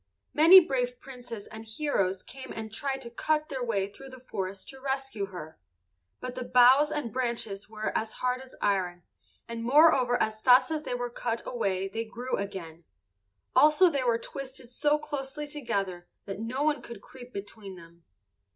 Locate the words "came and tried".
2.23-3.01